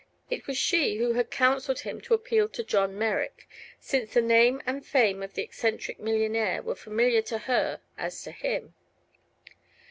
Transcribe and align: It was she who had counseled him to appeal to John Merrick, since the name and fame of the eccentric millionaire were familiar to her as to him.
It 0.31 0.47
was 0.47 0.57
she 0.57 0.97
who 0.97 1.13
had 1.13 1.29
counseled 1.29 1.81
him 1.81 2.01
to 2.01 2.15
appeal 2.15 2.49
to 2.49 2.63
John 2.63 2.97
Merrick, 2.97 3.47
since 3.79 4.11
the 4.15 4.21
name 4.23 4.59
and 4.65 4.83
fame 4.83 5.21
of 5.21 5.35
the 5.35 5.43
eccentric 5.43 5.99
millionaire 5.99 6.63
were 6.63 6.73
familiar 6.73 7.21
to 7.21 7.37
her 7.37 7.81
as 7.99 8.19
to 8.23 8.31
him. 8.31 8.73